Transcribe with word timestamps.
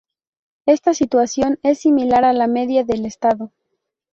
Esta 0.65 0.95
situación 0.95 1.59
es 1.61 1.81
similar 1.81 2.25
a 2.25 2.33
la 2.33 2.47
media 2.47 2.83
del 2.83 3.05
estado. 3.05 3.51